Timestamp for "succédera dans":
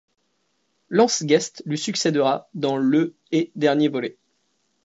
1.77-2.75